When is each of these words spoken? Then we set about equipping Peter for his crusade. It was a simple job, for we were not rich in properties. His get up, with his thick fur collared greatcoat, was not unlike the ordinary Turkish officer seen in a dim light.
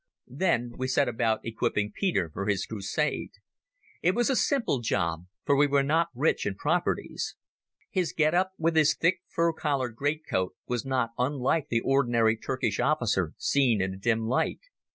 Then 0.31 0.71
we 0.77 0.87
set 0.87 1.07
about 1.07 1.45
equipping 1.45 1.91
Peter 1.95 2.31
for 2.33 2.47
his 2.47 2.65
crusade. 2.65 3.33
It 4.01 4.15
was 4.15 4.31
a 4.31 4.35
simple 4.35 4.79
job, 4.79 5.27
for 5.45 5.55
we 5.55 5.67
were 5.67 5.83
not 5.83 6.07
rich 6.15 6.47
in 6.47 6.55
properties. 6.55 7.35
His 7.91 8.11
get 8.11 8.33
up, 8.33 8.53
with 8.57 8.75
his 8.75 8.95
thick 8.95 9.21
fur 9.27 9.53
collared 9.53 9.95
greatcoat, 9.95 10.55
was 10.67 10.87
not 10.87 11.11
unlike 11.19 11.67
the 11.69 11.81
ordinary 11.81 12.35
Turkish 12.35 12.79
officer 12.79 13.33
seen 13.37 13.79
in 13.79 13.93
a 13.93 13.97
dim 13.97 14.21
light. 14.25 14.61